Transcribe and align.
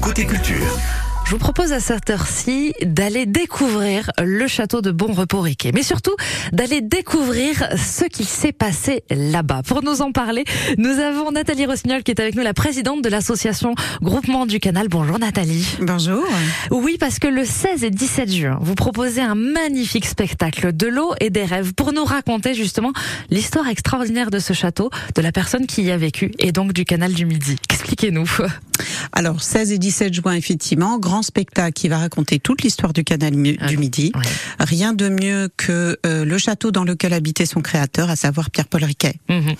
Côté 0.00 0.26
culture. 0.26 1.09
Je 1.30 1.36
vous 1.36 1.38
propose 1.38 1.70
à 1.72 1.78
cette 1.78 2.10
heure-ci 2.10 2.72
d'aller 2.82 3.24
découvrir 3.24 4.10
le 4.20 4.48
château 4.48 4.80
de 4.80 4.90
Bon 4.90 5.12
Repos 5.12 5.38
Riquet, 5.38 5.70
mais 5.72 5.84
surtout 5.84 6.16
d'aller 6.50 6.80
découvrir 6.80 7.68
ce 7.76 8.04
qu'il 8.06 8.26
s'est 8.26 8.50
passé 8.50 9.04
là-bas. 9.10 9.62
Pour 9.62 9.84
nous 9.84 10.02
en 10.02 10.10
parler, 10.10 10.42
nous 10.76 10.98
avons 10.98 11.30
Nathalie 11.30 11.66
Rossignol 11.66 12.02
qui 12.02 12.10
est 12.10 12.18
avec 12.18 12.34
nous, 12.34 12.42
la 12.42 12.52
présidente 12.52 13.02
de 13.02 13.08
l'association 13.08 13.76
Groupement 14.02 14.44
du 14.44 14.58
Canal. 14.58 14.88
Bonjour 14.88 15.20
Nathalie. 15.20 15.76
Bonjour. 15.80 16.26
Oui, 16.72 16.96
parce 16.98 17.20
que 17.20 17.28
le 17.28 17.44
16 17.44 17.84
et 17.84 17.90
17 17.90 18.32
juin, 18.32 18.58
vous 18.60 18.74
proposez 18.74 19.20
un 19.20 19.36
magnifique 19.36 20.06
spectacle 20.06 20.72
de 20.72 20.88
l'eau 20.88 21.12
et 21.20 21.30
des 21.30 21.44
rêves 21.44 21.74
pour 21.74 21.92
nous 21.92 22.04
raconter 22.04 22.54
justement 22.54 22.90
l'histoire 23.30 23.68
extraordinaire 23.68 24.32
de 24.32 24.40
ce 24.40 24.52
château, 24.52 24.90
de 25.14 25.22
la 25.22 25.30
personne 25.30 25.68
qui 25.68 25.82
y 25.82 25.92
a 25.92 25.96
vécu 25.96 26.32
et 26.40 26.50
donc 26.50 26.72
du 26.72 26.84
canal 26.84 27.12
du 27.12 27.24
Midi. 27.24 27.54
Expliquez-nous. 27.70 28.28
Alors 29.12 29.42
16 29.42 29.72
et 29.72 29.78
17 29.78 30.14
juin 30.14 30.32
effectivement, 30.32 30.98
grand 30.98 31.19
spectacle 31.22 31.72
qui 31.72 31.88
va 31.88 31.98
raconter 31.98 32.38
toute 32.38 32.62
l'histoire 32.62 32.92
du 32.92 33.04
canal 33.04 33.32
du 33.34 33.56
Ah, 33.60 33.72
Midi. 33.72 34.12
ouais. 34.14 34.22
Rien 34.58 34.92
de 34.92 35.08
mieux 35.08 35.48
que 35.56 35.98
euh, 36.06 36.24
le 36.24 36.38
château 36.38 36.70
dans 36.70 36.84
lequel 36.84 37.12
habitait 37.12 37.46
son 37.46 37.60
créateur, 37.60 38.10
à 38.10 38.16
savoir 38.16 38.50
Pierre-Paul 38.50 38.84
Riquet. 38.84 39.14
Mhm. 39.28 39.54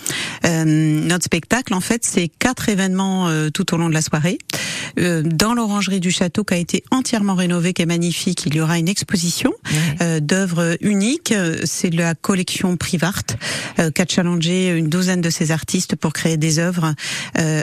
Euh, 0.45 0.65
notre 0.65 1.25
spectacle, 1.25 1.75
en 1.75 1.81
fait, 1.81 2.05
c'est 2.05 2.29
quatre 2.29 2.69
événements 2.69 3.29
euh, 3.29 3.51
tout 3.51 3.75
au 3.75 3.77
long 3.79 3.89
de 3.89 3.95
la 3.95 4.03
soirée. 4.03 4.39
Euh, 4.99 5.23
dans 5.23 5.55
l'orangerie 5.55 6.01
du 6.01 6.11
château 6.11 6.43
qui 6.45 6.55
a 6.55 6.57
été 6.57 6.83
entièrement 6.91 7.35
rénovée, 7.35 7.73
qui 7.73 7.83
est 7.83 7.87
magnifique, 7.87 8.45
il 8.47 8.55
y 8.55 8.61
aura 8.61 8.79
une 8.79 8.89
exposition 8.89 9.53
Ouais. 10.01 10.21
d'œuvres 10.21 10.77
uniques. 10.81 11.33
C'est 11.65 11.93
la 11.95 12.15
collection 12.15 12.77
Privart 12.77 13.23
euh, 13.79 13.91
qui 13.91 14.03
a 14.03 14.07
challengé 14.09 14.71
une 14.71 14.89
douzaine 14.89 15.21
de 15.21 15.31
ces 15.31 15.51
artistes 15.53 15.95
pour 15.97 16.13
créer 16.13 16.37
des 16.37 16.59
œuvres 16.59 16.95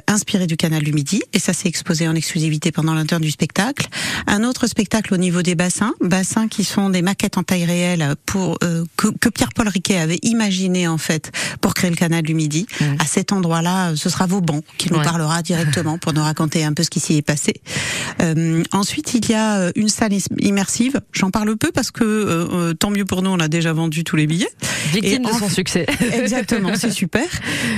inspirées 0.07 0.47
du 0.47 0.57
canal 0.57 0.83
du 0.83 0.93
Midi. 0.93 1.21
Et 1.33 1.39
ça 1.39 1.53
s'est 1.53 1.67
exposé 1.67 2.07
en 2.07 2.15
exclusivité 2.15 2.71
pendant 2.71 2.93
l'interne 2.93 3.21
du 3.21 3.31
spectacle. 3.31 3.86
Un 4.27 4.43
autre 4.43 4.67
spectacle 4.67 5.13
au 5.13 5.17
niveau 5.17 5.41
des 5.41 5.55
bassins, 5.55 5.93
bassins 6.01 6.47
qui 6.47 6.63
sont 6.63 6.89
des 6.89 7.01
maquettes 7.01 7.37
en 7.37 7.43
taille 7.43 7.65
réelle 7.65 8.15
pour 8.25 8.57
euh, 8.63 8.83
que, 8.97 9.07
que 9.19 9.29
Pierre-Paul 9.29 9.67
Riquet 9.67 9.97
avait 9.97 10.19
imaginé 10.23 10.87
en 10.87 10.97
fait 10.97 11.31
pour 11.61 11.73
créer 11.73 11.89
le 11.89 11.95
canal 11.95 12.23
du 12.23 12.33
Midi. 12.33 12.65
À 12.99 13.05
cet 13.05 13.31
endroit-là, 13.31 13.95
ce 13.95 14.09
sera 14.09 14.25
Vauban 14.27 14.61
qui 14.77 14.91
nous 14.91 14.97
Ouais. 14.97 15.03
parlera 15.03 15.43
directement 15.43 15.97
pour 15.99 16.11
nous 16.13 16.21
raconter 16.23 16.63
un 16.63 16.73
peu 16.73 16.81
ce 16.83 16.89
qui 16.89 16.99
s'y 16.99 17.17
est 17.17 17.21
passé. 17.21 17.53
Euh, 18.21 18.63
ensuite, 18.71 19.13
il 19.13 19.29
y 19.29 19.33
a 19.33 19.57
euh, 19.57 19.71
une 19.75 19.89
salle 19.89 20.11
immersive. 20.39 20.99
J'en 21.13 21.29
parle 21.29 21.55
peu 21.55 21.71
parce 21.71 21.91
que 21.91 22.03
euh, 22.03 22.47
euh, 22.51 22.73
tant 22.73 22.89
mieux 22.89 23.05
pour 23.05 23.21
nous, 23.21 23.29
on 23.29 23.39
a 23.39 23.47
déjà 23.47 23.73
vendu 23.73 24.03
tous 24.03 24.15
les 24.15 24.25
billets. 24.27 24.49
Victime 24.91 25.23
Et 25.23 25.31
de 25.31 25.37
son 25.37 25.49
succès. 25.49 25.85
Exactement, 26.13 26.71
c'est 26.75 26.91
super. 26.91 27.25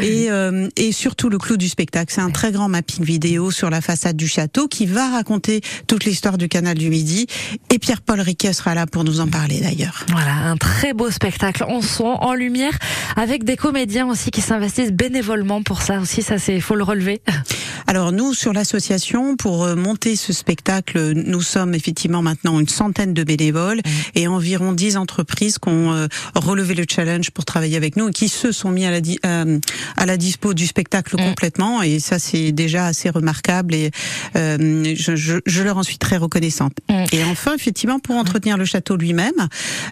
Et, 0.01 0.29
euh, 0.29 0.67
et 0.77 0.91
surtout 0.91 1.29
le 1.29 1.37
clou 1.37 1.57
du 1.57 1.67
spectacle, 1.67 2.13
c'est 2.13 2.21
un 2.21 2.29
très 2.31 2.51
grand 2.51 2.69
mapping 2.69 3.03
vidéo 3.03 3.51
sur 3.51 3.69
la 3.69 3.81
façade 3.81 4.15
du 4.15 4.27
château 4.27 4.67
qui 4.67 4.85
va 4.85 5.09
raconter 5.09 5.61
toute 5.89 6.05
l'histoire 6.05 6.37
du 6.37 6.47
canal 6.47 6.77
du 6.77 6.89
Midi. 6.89 7.25
Et 7.73 7.79
Pierre-Paul 7.79 8.21
Riquet 8.21 8.53
sera 8.53 8.75
là 8.75 8.85
pour 8.87 9.03
nous 9.03 9.19
en 9.19 9.27
parler 9.27 9.59
d'ailleurs. 9.59 10.05
Voilà, 10.11 10.33
un 10.35 10.55
très 10.55 10.93
beau 10.93 11.09
spectacle 11.11 11.63
en 11.67 11.81
son, 11.81 12.05
en 12.05 12.33
lumière, 12.35 12.77
avec 13.17 13.43
des 13.43 13.57
comédiens 13.57 14.07
aussi 14.07 14.29
qui 14.31 14.41
s'investissent 14.41 14.91
bénévolement 14.93 15.63
pour 15.63 15.81
ça 15.81 15.99
aussi, 15.99 16.21
ça 16.21 16.37
c'est, 16.37 16.59
faut 16.61 16.75
le 16.75 16.83
relever. 16.83 17.21
Alors 17.87 18.11
nous, 18.11 18.35
sur 18.35 18.53
l'association, 18.53 19.35
pour 19.35 19.63
euh, 19.65 19.75
monter 19.75 20.15
ce 20.15 20.31
spectacle, 20.31 21.13
nous 21.15 21.41
sommes 21.41 21.73
effectivement 21.73 22.21
maintenant 22.21 22.59
une 22.59 22.67
centaine 22.69 23.15
de 23.15 23.23
bénévoles 23.23 23.81
et 24.13 24.27
environ 24.27 24.73
10 24.73 24.95
entreprises 24.97 25.57
qui 25.57 25.69
ont 25.69 25.91
euh, 25.93 26.05
relevé 26.35 26.75
le 26.75 26.85
challenge 26.87 27.31
pour 27.31 27.45
travailler 27.45 27.77
avec 27.77 27.95
nous 27.97 28.09
et 28.09 28.13
qui 28.13 28.29
se 28.29 28.51
sont 28.51 28.69
mis 28.69 28.85
à 28.85 28.91
la, 28.91 29.01
di- 29.01 29.17
euh, 29.25 29.57
à 29.97 30.05
la 30.05 30.17
dispo 30.17 30.53
du 30.53 30.67
spectacle 30.67 31.15
Mm. 31.17 31.23
complètement. 31.29 31.81
Et 31.81 31.99
ça, 31.99 32.19
c'est 32.19 32.51
déjà 32.51 32.85
assez 32.85 33.09
remarquable 33.09 33.73
et 33.73 33.89
euh, 34.35 34.83
je, 34.95 35.15
je, 35.15 35.37
je 35.47 35.63
leur 35.63 35.78
en 35.79 35.83
suis 35.83 35.97
très 35.97 36.17
reconnaissante. 36.17 36.73
Mm. 36.89 37.03
Et 37.11 37.23
enfin, 37.23 37.53
effectivement, 37.55 37.99
pour 37.99 38.15
entretenir 38.15 38.57
le 38.57 38.65
château 38.65 38.95
lui-même, 38.97 39.33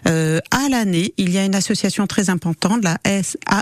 euh, 0.06 0.38
à 0.50 0.68
l'année, 0.68 1.12
il 1.16 1.30
y 1.30 1.38
a 1.38 1.44
une 1.44 1.54
association 1.54 2.06
très 2.06 2.30
importante, 2.30 2.82
la 2.84 2.98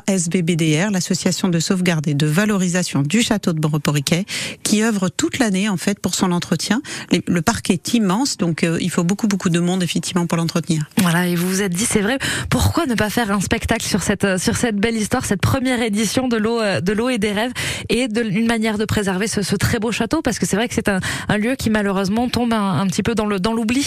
ASVBDR, 0.07 0.91
l'association 0.91 1.49
de 1.49 1.59
sauvegarde 1.59 2.07
et 2.09 2.15
de 2.15 2.27
valorisation 2.27 3.03
du 3.03 3.23
château 3.23 3.53
de 3.53 3.61
Boreporiquet, 3.61 4.25
qui 4.63 4.83
œuvre 4.83 5.09
toute 5.09 5.39
l'année 5.39 5.69
en 5.69 5.77
fait 5.77 5.99
pour 5.99 6.15
son 6.15 6.33
entretien. 6.33 6.83
Les- 7.11 7.23
Le 7.27 7.43
parc 7.43 7.71
est 7.71 7.95
immense, 7.95 8.37
donc 8.37 8.63
euh, 8.65 8.79
il 8.81 8.91
faut 8.91 9.05
beaucoup 9.05 9.27
beaucoup 9.29 9.49
de 9.51 9.61
monde 9.61 9.83
effectivement 9.83 10.27
pour 10.27 10.37
l'entretenir. 10.39 10.85
Voilà, 10.99 11.27
et 11.29 11.35
vous 11.37 11.49
vous 11.49 11.63
êtes 11.63 11.73
dit, 11.73 11.85
c'est 11.85 12.01
vrai, 12.01 12.19
pourquoi 12.51 12.87
ne 12.87 12.95
pas 12.95 13.11
faire 13.11 13.31
un 13.31 13.41
spectacle 13.41 13.85
sur 13.87 14.03
cette, 14.03 14.25
euh, 14.25 14.39
sur 14.39 14.57
cette 14.57 14.77
belle 14.77 14.97
histoire, 14.97 15.25
cette 15.25 15.41
première 15.41 15.83
édition 15.83 16.29
de 16.29 16.37
l'eau, 16.37 16.61
de 16.81 16.93
l'eau 16.93 17.09
et 17.09 17.19
des 17.19 17.33
rêves, 17.33 17.53
et 17.89 18.09
de, 18.09 18.23
une 18.23 18.47
manière 18.47 18.79
de 18.79 18.85
préserver 18.85 19.27
ce, 19.29 19.43
ce 19.43 19.57
très 19.57 19.79
beau 19.79 19.93
château, 19.93 20.23
parce 20.23 20.39
que 20.39 20.47
c'est 20.47 20.57
vrai 20.57 20.69
que 20.69 20.75
c'est 20.75 20.89
un, 20.89 21.01
un 21.29 21.37
lieu 21.39 21.55
qui 21.57 21.71
malheureusement 21.71 22.16
tombe 22.29 22.53
un, 22.53 22.81
un 22.81 22.87
petit 22.87 23.03
peu 23.03 23.15
dans 23.15 23.27
le, 23.27 23.39
dans 23.39 23.53
l'oubli. 23.53 23.87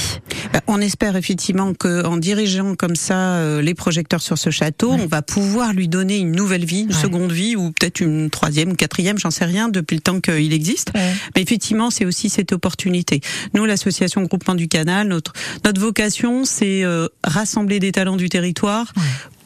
Bah, 0.53 0.61
On 0.67 0.79
espère 0.81 1.15
effectivement 1.15 1.73
que 1.73 2.05
en 2.05 2.17
dirigeant 2.17 2.75
comme 2.75 2.95
ça 2.95 3.17
euh, 3.35 3.61
les 3.61 3.73
projecteurs 3.73 4.21
sur 4.21 4.37
ce 4.37 4.49
château, 4.49 4.91
on 4.91 5.07
va 5.07 5.21
pouvoir 5.21 5.73
lui 5.73 5.87
donner 5.87 6.17
une 6.17 6.31
nouvelle 6.31 6.65
vie, 6.65 6.81
une 6.81 6.93
Ouais. 6.93 7.01
seconde 7.01 7.31
vie 7.31 7.55
ou 7.55 7.71
peut-être 7.71 7.99
une 8.01 8.29
troisième, 8.29 8.75
quatrième, 8.75 9.17
j'en 9.17 9.31
sais 9.31 9.45
rien 9.45 9.67
depuis 9.69 9.95
le 9.95 10.01
temps 10.01 10.19
qu'il 10.21 10.53
existe. 10.53 10.91
Mais 11.35 11.41
effectivement, 11.41 11.89
c'est 11.91 12.05
aussi 12.05 12.29
cette 12.29 12.51
opportunité. 12.53 13.21
Nous, 13.53 13.65
l'association 13.65 14.21
Groupement 14.23 14.55
du 14.55 14.67
Canal, 14.67 15.07
notre 15.07 15.33
notre 15.65 15.81
vocation, 15.81 16.45
c'est 16.45 16.83
euh, 16.83 17.07
rassembler 17.23 17.79
des 17.79 17.91
talents 17.91 18.17
du 18.17 18.29
territoire. 18.29 18.93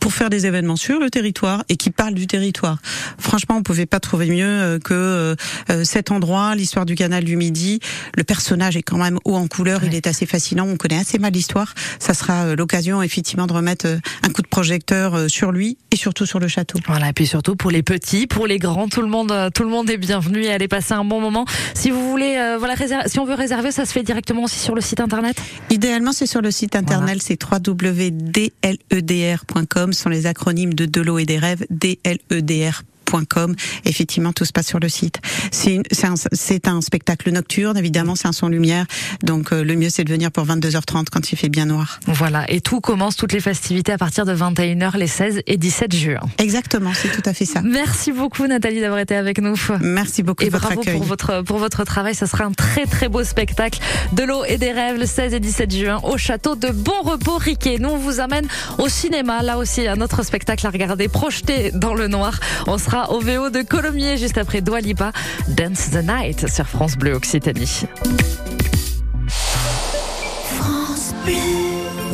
Pour 0.03 0.13
faire 0.13 0.29
des 0.29 0.45
événements 0.45 0.75
sur 0.75 0.99
le 0.99 1.09
territoire 1.09 1.63
et 1.69 1.77
qui 1.77 1.89
parlent 1.89 2.13
du 2.13 2.27
territoire. 2.27 2.79
Franchement, 3.17 3.55
on 3.55 3.63
pouvait 3.63 3.85
pas 3.85 4.01
trouver 4.01 4.27
mieux 4.27 4.45
euh, 4.45 4.77
que 4.77 4.93
euh, 4.93 5.35
euh, 5.69 5.85
cet 5.85 6.11
endroit, 6.11 6.55
l'histoire 6.55 6.85
du 6.85 6.95
canal 6.95 7.23
du 7.23 7.37
Midi. 7.37 7.79
Le 8.17 8.25
personnage 8.25 8.75
est 8.75 8.81
quand 8.81 8.97
même 8.97 9.17
haut 9.23 9.35
en 9.35 9.47
couleur, 9.47 9.85
il 9.85 9.95
est 9.95 10.05
assez 10.05 10.25
fascinant. 10.25 10.67
On 10.67 10.75
connaît 10.75 10.99
assez 10.99 11.19
mal 11.19 11.31
l'histoire. 11.31 11.73
Ça 11.99 12.13
sera 12.13 12.53
l'occasion 12.53 13.01
effectivement 13.01 13.47
de 13.47 13.53
remettre 13.53 13.87
un 13.87 14.29
coup 14.29 14.41
de 14.41 14.47
projecteur 14.47 15.29
sur 15.29 15.53
lui 15.53 15.77
et 15.91 15.95
surtout 15.95 16.25
sur 16.25 16.39
le 16.39 16.49
château. 16.49 16.79
Voilà, 16.85 17.07
et 17.09 17.13
puis 17.13 17.25
surtout 17.25 17.55
pour 17.55 17.71
les 17.71 17.81
petits, 17.81 18.27
pour 18.27 18.45
les 18.45 18.59
grands, 18.59 18.89
tout 18.89 19.01
le 19.01 19.07
monde, 19.07 19.33
tout 19.53 19.63
le 19.63 19.69
monde 19.69 19.89
est 19.89 19.97
bienvenu 19.97 20.43
et 20.43 20.51
allez 20.51 20.67
passer 20.67 20.93
un 20.93 21.05
bon 21.05 21.21
moment. 21.21 21.45
Si 21.73 21.91
vous 21.91 22.09
voulez, 22.09 22.35
euh, 22.37 22.57
voilà, 22.57 22.73
réserver, 22.73 23.07
si 23.09 23.19
on 23.19 23.25
veut 23.25 23.33
réserver, 23.33 23.71
ça 23.71 23.85
se 23.85 23.91
fait 23.93 24.03
directement 24.03 24.43
aussi 24.43 24.59
sur 24.59 24.75
le 24.75 24.81
site 24.81 24.99
internet? 24.99 25.37
Idéalement, 25.69 26.11
c'est 26.11 26.25
sur 26.27 26.41
le 26.41 26.51
site 26.51 26.75
internet, 26.75 27.19
c'est 27.21 27.39
www.dledr.com, 27.41 28.73
sont 29.93 30.09
les 30.09 30.25
acronymes 30.25 30.73
de 30.73 30.85
Delo 30.85 31.19
et 31.19 31.25
des 31.25 31.37
rêves, 31.37 31.65
Effectivement, 33.85 34.33
tout 34.33 34.45
se 34.45 34.51
passe 34.51 34.67
sur 34.67 34.79
le 34.79 34.89
site. 34.89 35.19
Un, 36.03 36.15
c'est 36.31 36.67
un 36.67 36.81
spectacle 36.81 37.31
nocturne, 37.31 37.77
évidemment, 37.77 38.15
c'est 38.15 38.27
un 38.27 38.31
son 38.33 38.47
lumière. 38.47 38.85
Donc, 39.23 39.51
euh, 39.51 39.63
le 39.63 39.75
mieux, 39.75 39.89
c'est 39.89 40.03
de 40.03 40.09
venir 40.09 40.31
pour 40.31 40.45
22h30 40.45 41.05
quand 41.11 41.31
il 41.31 41.35
fait 41.37 41.49
bien 41.49 41.65
noir. 41.65 41.99
Voilà, 42.07 42.49
et 42.51 42.61
tout 42.61 42.81
commence, 42.81 43.15
toutes 43.15 43.33
les 43.33 43.39
festivités 43.39 43.91
à 43.91 43.97
partir 43.97 44.25
de 44.25 44.35
21h 44.35 44.97
les 44.97 45.07
16 45.07 45.41
et 45.47 45.57
17 45.57 45.95
juin. 45.95 46.19
Exactement, 46.37 46.91
c'est 46.93 47.09
tout 47.09 47.27
à 47.29 47.33
fait 47.33 47.45
ça. 47.45 47.61
Merci 47.61 48.11
beaucoup 48.11 48.47
Nathalie 48.47 48.81
d'avoir 48.81 48.99
été 48.99 49.15
avec 49.15 49.39
nous. 49.39 49.55
Merci 49.81 50.23
beaucoup 50.23 50.43
Et 50.43 50.47
de 50.47 50.51
votre 50.51 50.65
bravo 50.65 50.81
accueil. 50.81 50.97
pour 50.97 51.03
votre, 51.05 51.41
pour 51.43 51.57
votre 51.57 51.83
travail. 51.83 52.15
Ce 52.15 52.25
sera 52.25 52.45
un 52.45 52.51
très 52.51 52.85
très 52.85 53.09
beau 53.09 53.23
spectacle 53.23 53.79
de 54.13 54.23
l'eau 54.23 54.43
et 54.45 54.57
des 54.57 54.71
rêves 54.71 54.97
le 54.99 55.05
16 55.05 55.33
et 55.33 55.39
17 55.39 55.75
juin 55.75 55.99
au 56.03 56.17
château 56.17 56.55
de 56.55 56.69
Bon 56.69 57.01
Repos 57.03 57.37
Riquet. 57.37 57.77
Nous, 57.79 57.89
on 57.89 57.97
vous 57.97 58.19
amène 58.19 58.47
au 58.77 58.89
cinéma. 58.89 59.41
Là 59.43 59.57
aussi, 59.57 59.87
un 59.87 60.01
autre 60.01 60.23
spectacle 60.23 60.65
à 60.67 60.69
regarder 60.69 61.07
projeté 61.07 61.71
dans 61.71 61.93
le 61.93 62.07
noir. 62.07 62.39
On 62.67 62.77
sera 62.77 62.92
au 63.09 63.19
VO 63.19 63.49
de 63.49 63.61
Colomiers 63.61 64.17
juste 64.17 64.37
après 64.37 64.61
Dua 64.61 64.79
Lipa, 64.79 65.11
Dance 65.47 65.89
the 65.91 66.03
Night 66.03 66.47
sur 66.47 66.67
France 66.67 66.95
Bleu 66.95 67.13
Occitanie. 67.13 67.85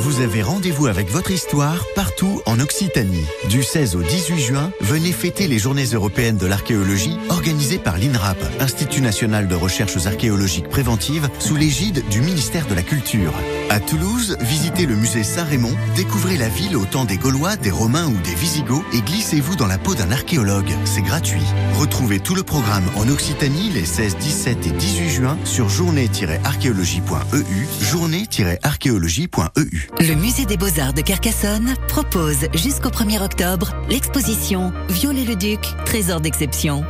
Vous 0.02 0.22
avez 0.22 0.42
rendez-vous 0.42 0.88
avec 0.88 1.10
votre 1.10 1.30
histoire 1.30 1.84
partout 1.94 2.42
en 2.46 2.62
Occitanie. 2.62 3.26
Du 3.50 3.64
16 3.64 3.98
au 3.98 4.02
18 4.02 4.40
juin, 4.40 4.72
venez 4.80 5.12
fêter 5.12 5.50
les 5.50 5.60
Journées 5.60 5.88
européennes 5.88 6.38
de 6.38 6.46
l'archéologie 6.46 7.18
organisées 7.30 7.80
par 7.80 7.98
l'INRAP, 7.98 8.38
Institut 8.62 9.02
national 9.02 9.50
de 9.50 9.56
recherches 9.56 10.06
archéologiques 10.06 10.70
préventives, 10.70 11.28
sous 11.40 11.58
l'égide 11.58 12.08
du 12.08 12.22
ministère 12.22 12.66
de 12.68 12.76
la 12.76 12.82
Culture. 12.82 13.34
À 13.70 13.82
Toulouse, 13.82 14.38
visitez 14.40 14.86
le 14.86 14.96
musée 14.96 15.24
Saint-Raymond, 15.24 15.76
découvrez 15.98 16.38
la 16.38 16.48
ville 16.48 16.78
au 16.78 16.86
temps 16.86 17.04
des 17.04 17.18
Gaulois, 17.18 17.58
des 17.58 17.70
Romains 17.70 18.08
ou 18.08 18.18
des 18.22 18.36
Visigoths 18.36 18.86
et 18.94 19.02
glissez-vous 19.02 19.58
dans 19.58 19.68
la 19.68 19.78
peau 19.78 19.96
d'un 19.96 20.12
archéologue. 20.12 20.72
C'est 20.86 21.02
gratuit. 21.02 21.44
Retrouvez 21.78 22.22
tout 22.22 22.36
le 22.36 22.44
programme 22.44 22.86
en 22.96 23.10
Occitanie 23.10 23.70
les 23.74 23.86
16, 23.86 24.16
17 24.16 24.66
et 24.66 24.72
18 24.72 25.10
juin 25.10 25.38
sur 25.44 25.68
journée-archéologie.eu, 25.68 27.68
journée-archéologie.eu. 27.82 29.89
Le 29.98 30.14
musée 30.14 30.46
des 30.46 30.56
Beaux-Arts 30.56 30.94
de 30.94 31.02
Carcassonne 31.02 31.74
propose 31.88 32.48
jusqu'au 32.54 32.90
1er 32.90 33.22
octobre 33.22 33.72
l'exposition 33.90 34.72
Viollet-le-Duc, 34.90 35.60
trésor 35.86 36.22
d'exception. 36.22 36.86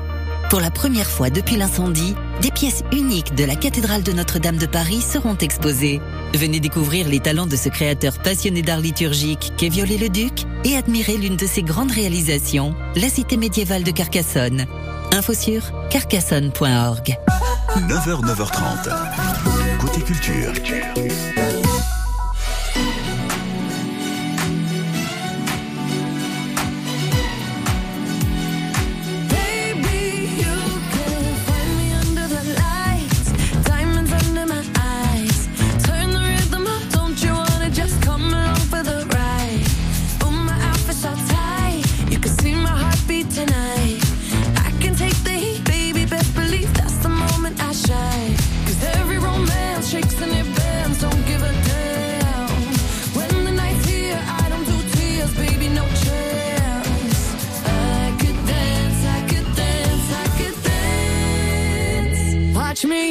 Pour 0.49 0.59
la 0.59 0.69
première 0.69 1.09
fois 1.09 1.29
depuis 1.29 1.55
l'incendie, 1.55 2.15
des 2.41 2.51
pièces 2.51 2.83
uniques 2.91 3.35
de 3.35 3.45
la 3.45 3.55
cathédrale 3.55 4.03
de 4.03 4.11
Notre-Dame 4.11 4.57
de 4.57 4.65
Paris 4.65 5.01
seront 5.01 5.37
exposées. 5.37 6.01
Venez 6.33 6.59
découvrir 6.59 7.07
les 7.07 7.19
talents 7.19 7.47
de 7.47 7.55
ce 7.55 7.69
créateur 7.69 8.17
passionné 8.19 8.61
d'art 8.61 8.81
liturgique 8.81 9.53
qu'est 9.57 9.69
Viollet-le-Duc 9.69 10.45
et 10.65 10.75
admirer 10.75 11.17
l'une 11.17 11.37
de 11.37 11.47
ses 11.47 11.63
grandes 11.63 11.91
réalisations, 11.91 12.75
la 12.95 13.09
cité 13.09 13.37
médiévale 13.37 13.83
de 13.83 13.91
Carcassonne. 13.91 14.65
Info 15.13 15.33
sur 15.33 15.61
carcassonne.org. 15.89 17.17
9h, 17.75 18.25
9h30. 18.25 19.79
Côté 19.79 20.01
culture. 20.01 20.51
To 62.79 62.87
me? 62.87 63.08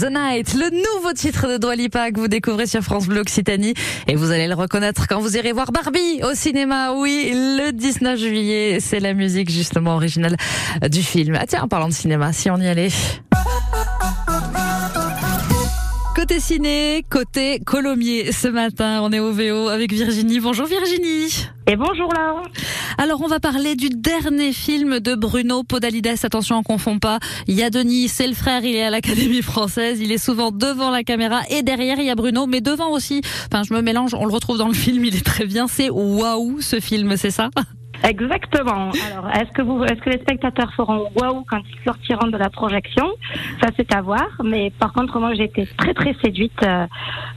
The 0.00 0.10
Night, 0.10 0.54
le 0.54 0.70
nouveau 0.70 1.12
titre 1.12 1.48
de 1.48 1.58
Dua 1.58 1.74
Lipa 1.74 2.10
que 2.10 2.20
vous 2.20 2.28
découvrez 2.28 2.66
sur 2.66 2.82
France 2.82 3.06
Bleu 3.06 3.20
Occitanie. 3.20 3.74
Et 4.06 4.14
vous 4.14 4.30
allez 4.30 4.46
le 4.46 4.54
reconnaître 4.54 5.06
quand 5.06 5.20
vous 5.20 5.36
irez 5.36 5.52
voir 5.52 5.72
Barbie 5.72 6.20
au 6.22 6.34
cinéma. 6.34 6.92
Oui, 6.92 7.30
le 7.32 7.72
19 7.72 8.18
juillet, 8.18 8.78
c'est 8.80 9.00
la 9.00 9.14
musique 9.14 9.50
justement 9.50 9.94
originale 9.94 10.36
du 10.90 11.02
film. 11.02 11.36
Ah 11.38 11.46
tiens, 11.46 11.62
en 11.62 11.68
parlant 11.68 11.88
de 11.88 11.94
cinéma, 11.94 12.32
si 12.32 12.50
on 12.50 12.58
y 12.58 12.66
allait. 12.66 12.88
Côté 16.28 16.40
ciné, 16.40 17.04
côté 17.08 17.60
Colomiers. 17.64 18.32
Ce 18.32 18.48
matin, 18.48 18.98
on 19.04 19.12
est 19.12 19.20
au 19.20 19.30
VO 19.30 19.68
avec 19.68 19.92
Virginie. 19.92 20.40
Bonjour 20.40 20.66
Virginie. 20.66 21.46
Et 21.68 21.76
bonjour 21.76 22.12
Laure. 22.12 22.42
Alors 22.98 23.20
on 23.22 23.28
va 23.28 23.38
parler 23.38 23.76
du 23.76 23.90
dernier 23.90 24.52
film 24.52 24.98
de 24.98 25.14
Bruno 25.14 25.62
Podalides. 25.62 26.16
Attention, 26.24 26.56
on 26.56 26.62
confond 26.64 26.98
pas. 26.98 27.20
Il 27.46 27.54
y 27.54 27.62
a 27.62 27.70
Denis, 27.70 28.08
c'est 28.08 28.26
le 28.26 28.34
frère, 28.34 28.64
il 28.64 28.74
est 28.74 28.82
à 28.82 28.90
l'Académie 28.90 29.40
française. 29.40 30.00
Il 30.00 30.10
est 30.10 30.18
souvent 30.18 30.50
devant 30.50 30.90
la 30.90 31.04
caméra 31.04 31.42
et 31.48 31.62
derrière 31.62 32.00
il 32.00 32.06
y 32.06 32.10
a 32.10 32.16
Bruno, 32.16 32.48
mais 32.48 32.60
devant 32.60 32.90
aussi. 32.90 33.20
Enfin, 33.46 33.62
je 33.62 33.72
me 33.72 33.80
mélange. 33.80 34.12
On 34.14 34.26
le 34.26 34.32
retrouve 34.32 34.58
dans 34.58 34.66
le 34.66 34.74
film. 34.74 35.04
Il 35.04 35.14
est 35.14 35.24
très 35.24 35.46
bien. 35.46 35.68
C'est 35.68 35.90
waouh 35.90 36.60
ce 36.60 36.80
film, 36.80 37.16
c'est 37.16 37.30
ça? 37.30 37.50
Exactement. 38.04 38.90
Alors, 39.10 39.30
est-ce 39.30 39.50
que 39.52 39.62
vous, 39.62 39.82
est-ce 39.84 40.00
que 40.00 40.10
les 40.10 40.18
spectateurs 40.18 40.72
feront 40.74 41.08
waouh 41.14 41.44
quand 41.48 41.60
ils 41.68 41.84
sortiront 41.84 42.28
de 42.28 42.36
la 42.36 42.50
projection? 42.50 43.06
Ça, 43.60 43.70
c'est 43.76 43.94
à 43.94 44.00
voir. 44.00 44.26
Mais 44.44 44.70
par 44.78 44.92
contre, 44.92 45.18
moi, 45.18 45.34
j'ai 45.34 45.44
été 45.44 45.66
très 45.76 45.94
très 45.94 46.14
séduite 46.22 46.62
euh, 46.62 46.86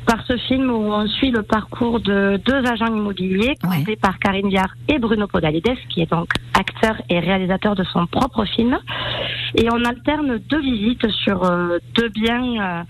par 0.06 0.26
ce 0.26 0.38
film 0.38 0.70
où 0.70 0.94
on 0.94 1.08
suit 1.08 1.32
le 1.32 1.44
parcours 1.44 2.00
de 2.00 2.40
deux 2.46 2.66
agents 2.68 2.94
immobiliers, 2.94 3.56
ouais. 3.64 3.96
par 3.96 4.20
Karine 4.20 4.50
Viard 4.50 4.74
et 4.88 5.00
Bruno 5.00 5.28
Podalides, 5.28 5.78
qui 5.90 6.02
est 6.02 6.12
donc 6.12 6.30
acteur 6.58 6.96
et 7.10 7.20
réalisateur 7.20 7.76
de 7.76 7.84
son 7.84 8.06
propre 8.08 8.46
film. 8.46 8.78
Et 9.56 9.68
on 9.72 9.84
alterne 9.84 10.40
deux 10.50 10.62
visites 10.62 11.10
sur 11.10 11.44
euh, 11.44 11.80
deux 11.96 12.10
biens. 12.10 12.62
Euh, 12.62 12.84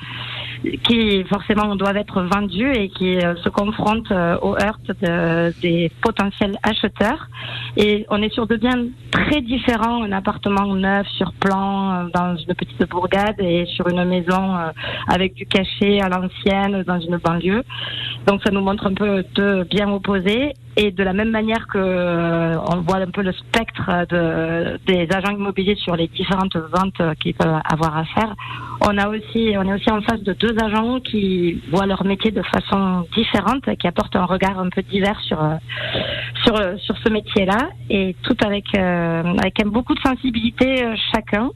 qui 0.84 1.24
forcément 1.26 1.76
doivent 1.76 1.98
être 1.98 2.22
vendus 2.22 2.72
et 2.74 2.90
qui 2.90 3.18
euh, 3.18 3.36
se 3.38 3.50
confrontent 3.50 4.12
euh, 4.12 4.38
au 4.42 4.56
heurt 4.56 4.82
de, 5.02 5.54
des 5.62 5.92
potentiels 6.02 6.58
acheteurs. 6.64 7.28
Et 7.78 8.06
on 8.10 8.22
est 8.22 8.34
sur 8.34 8.48
deux 8.48 8.58
biens 8.58 8.88
très 9.12 9.42
différents, 9.42 10.04
un 10.04 10.12
appartement 10.12 10.74
neuf 10.76 11.08
sur 11.18 11.32
plan 11.34 11.92
euh, 11.92 12.04
dans 12.14 12.36
une 12.36 12.54
petite 12.56 12.90
bourgade 12.90 13.40
et 13.40 13.66
sur 13.76 13.88
une 13.88 14.04
maison 14.06 14.56
avec 15.08 15.34
du 15.36 15.46
cachet 15.46 16.02
à 16.02 16.10
l'ancienne 16.10 16.84
dans 16.84 17.00
une 17.00 17.18
banlieue. 17.18 17.64
Donc 18.28 18.42
ça 18.44 18.52
nous 18.52 18.62
montre 18.62 18.88
un 18.88 18.94
peu 18.94 19.24
deux 19.36 19.64
biens 19.64 19.92
opposés 19.92 20.54
et 20.82 20.92
de 20.92 21.04
la 21.04 21.12
même 21.12 21.30
manière 21.30 21.68
que 21.68 21.78
euh, 21.78 22.58
on 22.72 22.78
voit 22.88 23.00
un 23.00 23.12
peu 23.12 23.22
le 23.22 23.34
spectre 23.34 23.90
de, 24.10 24.80
des 24.88 25.10
agents 25.14 25.32
immobiliers 25.32 25.76
sur 25.76 25.98
les 25.98 26.08
différentes 26.08 26.56
ventes 26.56 27.02
qu'ils 27.20 27.34
peuvent 27.34 27.60
avoir 27.70 27.98
à 27.98 28.06
faire, 28.06 28.34
on 28.88 28.98
a 28.98 29.10
aussi, 29.10 29.56
on 29.58 29.64
est 29.64 29.74
aussi 29.74 29.92
en 29.92 30.02
face 30.02 30.22
de 30.22 30.32
deux 30.32 30.56
agents 30.64 31.02
qui 31.02 31.62
voient 31.70 31.86
leur 31.86 32.06
métier 32.06 32.32
de 32.32 32.42
façon 32.44 33.06
différente, 33.14 33.66
qui 33.78 33.88
apportent 33.88 34.16
un 34.16 34.24
regard 34.24 34.58
un 34.58 34.70
peu 34.70 34.82
divers 34.82 35.20
sur 35.22 35.40
sur 36.46 36.56
sur 36.80 36.98
ce 37.04 37.10
métier-là, 37.10 37.72
et 37.90 38.16
tout 38.24 38.38
avec 38.46 38.66
euh, 38.78 39.24
avec 39.38 39.66
beaucoup 39.66 39.96
de 39.96 40.00
sensibilité 40.00 40.86
euh, 40.86 40.96
chacun. 41.14 41.50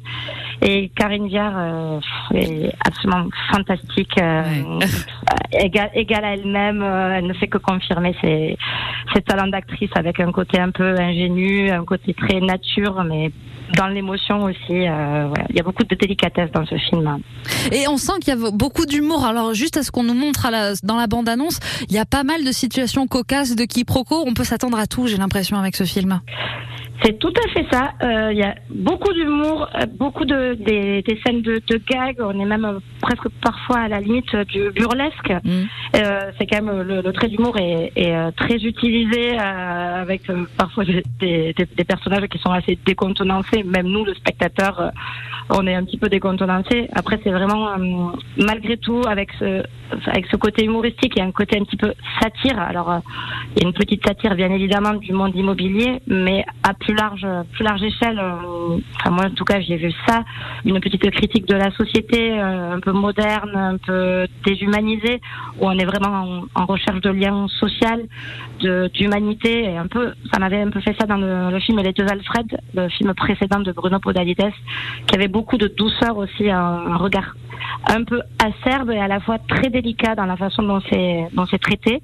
Et 0.66 0.90
Karine 0.96 1.28
Viard 1.28 1.54
euh, 1.58 2.00
est 2.34 2.72
absolument 2.86 3.28
fantastique, 3.52 4.18
égale, 5.52 5.90
égale 5.94 6.26
à 6.26 6.34
elle-même. 6.34 6.82
elle 6.82 7.28
ne 7.28 7.34
fait 7.34 7.48
que 7.48 7.58
confirmer 7.58 8.16
ses 8.22 8.58
ses 9.14 9.22
talents 9.22 9.48
d'actrice 9.48 9.90
avec 9.96 10.20
un 10.20 10.32
côté 10.32 10.60
un 10.60 10.72
peu 10.72 11.00
ingénu, 11.00 11.70
un 11.70 11.84
côté 11.84 12.14
très 12.14 12.40
nature, 12.40 13.04
mais 13.04 13.32
dans 13.78 13.88
l'émotion 13.88 14.44
aussi. 14.44 14.88
Euh, 14.88 15.30
Il 15.50 15.56
y 15.56 15.60
a 15.60 15.64
beaucoup 15.64 15.84
de 15.84 15.96
délicatesse 15.96 16.52
dans 16.52 16.66
ce 16.66 16.76
film. 16.76 17.20
Et 17.72 17.88
on 17.88 17.98
sent 17.98 18.14
qu'il 18.22 18.34
y 18.34 18.38
a 18.38 18.52
beaucoup 18.52 18.86
d'humour. 18.86 19.26
Alors 19.26 19.54
juste 19.54 19.78
à 19.78 19.84
ce 19.84 19.92
qu'on 19.92 20.04
nous 20.04 20.14
montre 20.14 20.46
à 20.46 20.52
la, 20.52 20.74
dans 20.84 20.98
la 20.98 21.08
bande-annonce, 21.08 21.60
il 21.90 21.96
y 21.96 22.00
a 22.00 22.06
pas 22.06 22.24
mal 22.24 22.44
de 22.44 22.52
situations 22.52 23.08
cocasses, 23.08 23.56
de 23.56 23.66
quiproquos. 23.66 24.24
On 24.26 24.34
peut 24.34 24.44
s'attendre 24.44 24.78
à 24.78 24.88
tout, 24.88 25.08
j'ai 25.08 25.18
l'impression, 25.18 25.58
avec 25.58 25.76
ce 25.76 25.84
film. 25.84 26.22
C'est 27.04 27.20
tout 27.20 27.34
à 27.46 27.50
fait 27.50 27.66
ça. 27.72 27.92
Euh, 28.04 28.32
Il 28.32 28.38
y 28.38 28.44
a 28.44 28.56
beaucoup 28.70 29.12
d'humour, 29.14 29.68
euh, 29.76 29.86
beaucoup 30.00 30.26
de 30.26 30.54
des, 30.54 31.02
des 31.02 31.20
scènes 31.26 31.42
de, 31.42 31.62
de 31.68 31.82
gags. 31.90 32.18
On 32.20 32.40
est 32.40 32.46
même 32.46 32.66
euh, 32.66 32.80
presque 33.02 33.28
parfois 33.42 33.80
à 33.80 33.88
la 33.90 34.00
limite 34.00 34.34
du 34.48 34.70
burlesque. 34.72 35.30
Mm. 35.44 35.64
Euh, 35.98 36.32
c'est 36.38 36.48
quand 36.48 36.62
même 36.62 36.82
le, 36.82 37.02
le 37.02 37.14
trait 37.14 37.28
d'humour 37.28 37.58
est, 37.60 37.92
est, 37.96 38.32
très 38.38 38.56
utilisé 38.56 39.34
euh, 39.38 40.02
avec 40.02 40.22
parfois 40.58 40.86
des, 40.86 41.04
des, 41.20 41.54
des 41.54 41.84
personnages 41.84 42.28
qui 42.30 42.40
sont 42.40 42.52
assez 42.52 42.78
décontenancés. 42.86 43.64
Même 43.64 43.88
nous, 43.88 44.06
le 44.06 44.14
spectateur, 44.14 44.92
on 45.50 45.68
est 45.68 45.76
un 45.76 45.84
petit 45.84 45.98
peu 45.98 46.08
décontenancé. 46.08 46.88
Après, 46.94 47.20
c'est 47.24 47.32
vraiment 47.32 47.68
malgré 48.38 48.78
tout 48.78 49.02
avec 49.08 49.30
ce 49.40 49.64
avec 50.08 50.26
ce 50.32 50.38
côté 50.38 50.66
humoristique, 50.66 51.14
il 51.16 51.20
y 51.20 51.22
a 51.22 51.26
un 51.26 51.32
côté 51.32 51.60
un 51.60 51.64
petit 51.66 51.78
peu 51.78 51.94
satire. 52.20 52.60
Alors, 52.60 53.02
il 53.56 53.62
y 53.62 53.66
a 53.66 53.68
une 53.68 53.74
petite 53.74 54.04
satire, 54.06 54.34
bien 54.36 54.52
évidemment, 54.52 54.94
du 54.96 55.14
monde 55.14 55.36
immobilier, 55.36 56.02
mais 56.08 56.44
à 56.64 56.74
plus 56.74 56.93
large, 56.94 57.26
plus 57.54 57.64
large 57.64 57.84
échelle. 57.84 58.20
euh, 58.20 58.78
enfin, 58.96 59.10
moi, 59.12 59.26
en 59.26 59.32
tout 59.32 59.44
cas, 59.44 59.60
j'ai 59.60 59.78
vu 59.78 59.92
ça, 60.08 60.24
une 60.66 60.80
petite 60.80 61.10
critique 61.12 61.48
de 61.48 61.56
la 61.56 61.72
société, 61.72 62.40
euh, 62.40 62.74
un 62.74 62.80
peu 62.80 62.92
moderne, 62.92 63.56
un 63.56 63.78
peu 63.78 64.28
déshumanisée, 64.46 65.22
où 65.60 65.68
on 65.68 65.78
est 65.78 65.86
vraiment 65.86 66.44
en, 66.56 66.66
recherche 66.66 67.02
de 67.02 67.10
liens 67.10 67.48
social, 67.60 68.04
d'humanité, 68.94 69.66
et 69.66 69.78
un 69.78 69.88
peu, 69.88 70.14
ça 70.32 70.40
m'avait 70.40 70.62
un 70.62 70.70
peu 70.70 70.80
fait 70.80 70.96
ça 71.00 71.06
dans 71.06 71.18
le, 71.18 71.60
film 71.60 71.80
Les 71.82 71.94
Deux 71.94 72.08
Alfred, 72.08 72.58
le 72.74 72.90
film 72.90 73.14
précédent 73.14 73.60
de 73.60 73.72
Bruno 73.72 74.00
Podalides, 74.00 74.52
qui 75.08 75.16
avait 75.16 75.28
beaucoup 75.28 75.58
de 75.58 75.68
douceur 75.68 76.18
aussi, 76.18 76.50
un, 76.50 76.96
regard 76.98 77.36
un 77.88 78.04
peu 78.04 78.22
acerbe 78.40 78.92
et 78.92 79.00
à 79.00 79.08
la 79.08 79.20
fois 79.20 79.38
très 79.40 79.70
délicat 79.70 80.16
dans 80.16 80.26
la 80.26 80.38
façon 80.38 80.64
dont 80.64 80.82
c'est 80.90 81.60
traité 81.62 82.02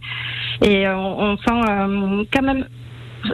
et 0.61 0.87
on, 0.87 1.19
on 1.21 1.37
sent 1.37 1.69
euh, 1.69 2.23
quand 2.33 2.41
même 2.41 2.65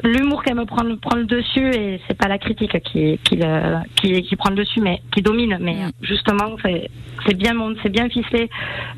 l'humour 0.04 0.42
quand 0.44 0.56
même 0.56 0.66
prend, 0.66 0.84
prend 1.02 1.16
le 1.16 1.26
dessus 1.26 1.70
et 1.74 2.02
c'est 2.08 2.18
pas 2.18 2.28
la 2.28 2.38
critique 2.38 2.76
qui 2.84 3.20
qui, 3.24 3.36
le- 3.36 3.80
qui 3.96 4.22
qui 4.24 4.36
prend 4.36 4.50
le 4.50 4.56
dessus 4.56 4.82
mais 4.82 5.02
qui 5.14 5.22
domine 5.22 5.58
mais 5.62 5.76
Mm. 5.76 5.92
justement 6.02 6.56
c'est 6.64 7.34
bien 7.36 7.54
c'est 7.84 7.90
bien 7.90 8.08
ficelé 8.10 8.50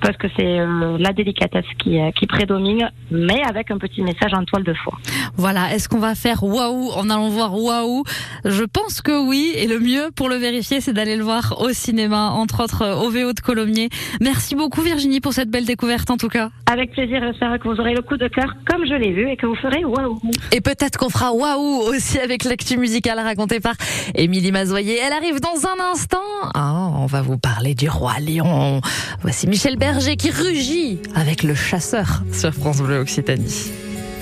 parce 0.01 0.15
que 0.17 0.27
c'est 0.37 0.59
euh, 0.59 0.97
la 0.99 1.11
délicatesse 1.13 1.65
qui 1.79 1.99
euh, 1.99 2.11
qui 2.11 2.25
prédomine 2.27 2.89
mais 3.11 3.41
avec 3.43 3.71
un 3.71 3.77
petit 3.77 4.01
message 4.01 4.33
en 4.33 4.43
toile 4.45 4.63
de 4.63 4.73
fond. 4.73 4.91
Voilà, 5.35 5.73
est-ce 5.73 5.87
qu'on 5.89 5.99
va 5.99 6.15
faire 6.15 6.43
waouh 6.43 6.91
en 6.91 7.09
allant 7.09 7.29
voir 7.29 7.53
waouh? 7.55 8.03
Je 8.45 8.63
pense 8.63 9.01
que 9.01 9.27
oui, 9.27 9.51
et 9.55 9.67
le 9.67 9.79
mieux 9.79 10.09
pour 10.15 10.29
le 10.29 10.35
vérifier, 10.35 10.81
c'est 10.81 10.93
d'aller 10.93 11.15
le 11.15 11.23
voir 11.23 11.55
au 11.61 11.69
cinéma, 11.69 12.29
entre 12.31 12.63
autres 12.63 12.85
au 13.05 13.09
VO 13.09 13.33
de 13.33 13.39
Colomiers. 13.39 13.89
Merci 14.21 14.55
beaucoup 14.55 14.81
Virginie 14.81 15.19
pour 15.21 15.33
cette 15.33 15.49
belle 15.49 15.65
découverte 15.65 16.09
en 16.09 16.17
tout 16.17 16.29
cas. 16.29 16.49
Avec 16.69 16.91
plaisir, 16.91 17.21
j'espère 17.21 17.57
que 17.59 17.69
vous 17.69 17.79
aurez 17.79 17.93
le 17.93 18.01
coup 18.01 18.17
de 18.17 18.27
cœur 18.27 18.53
comme 18.69 18.85
je 18.85 18.93
l'ai 18.93 19.13
vu 19.13 19.29
et 19.29 19.37
que 19.37 19.45
vous 19.45 19.55
ferez 19.55 19.85
waouh. 19.85 20.19
Et 20.51 20.59
peut-être 20.59 20.97
qu'on 20.97 21.09
fera 21.09 21.31
waouh 21.31 21.81
aussi 21.87 22.19
avec 22.19 22.43
l'actu 22.43 22.77
musicale 22.77 23.19
racontée 23.19 23.61
par 23.61 23.75
Émilie 24.15 24.51
Mazoyer. 24.51 24.99
Elle 25.01 25.13
arrive 25.13 25.39
dans 25.39 25.65
un 25.65 25.91
instant. 25.93 26.17
Ah, 26.53 26.89
on 26.97 27.05
va 27.05 27.21
vous 27.21 27.37
parler 27.37 27.73
du 27.73 27.87
roi 27.87 28.19
lion. 28.19 28.81
Voici 29.21 29.47
Michel 29.47 29.77
Berger 29.77 30.17
qui 30.17 30.29
rugit 30.29 30.99
avec 31.15 31.43
le 31.43 31.55
chasseur 31.55 32.23
sur 32.33 32.53
France 32.53 32.81
Bleu 32.81 32.99
Occitanie. 32.99 33.71